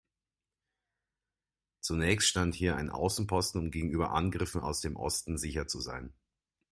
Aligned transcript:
Zunächst 1.79 2.27
stand 2.27 2.55
hier 2.55 2.75
ein 2.75 2.89
Außenposten, 2.89 3.61
um 3.61 3.69
gegenüber 3.69 4.13
Angriffen 4.13 4.61
aus 4.61 4.81
dem 4.81 4.95
Osten 4.95 5.37
sicher 5.37 5.67
zu 5.67 5.79
sein. 5.79 6.11